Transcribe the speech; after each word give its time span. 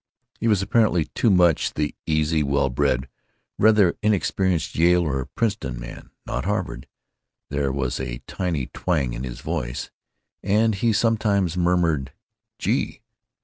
He 0.39 0.47
was 0.47 0.63
apparently 0.63 1.05
too 1.05 1.29
much 1.29 1.75
the 1.75 1.93
easy, 2.07 2.41
well 2.41 2.71
bred, 2.71 3.07
rather 3.59 3.95
inexperienced 4.01 4.73
Yale 4.73 5.03
or 5.03 5.27
Princeton 5.35 5.79
man 5.79 6.09
(not 6.25 6.45
Harvard; 6.45 6.87
there 7.51 7.71
was 7.71 7.99
a 7.99 8.23
tiny 8.25 8.65
twang 8.73 9.13
in 9.13 9.23
his 9.23 9.41
voice, 9.41 9.91
and 10.41 10.73
he 10.73 10.91
sometimes 10.91 11.55
murmured 11.55 12.13
"Gee!") 12.57 13.01